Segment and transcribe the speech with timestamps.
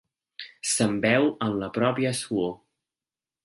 [0.69, 2.53] S'embeu en la pròpia suor.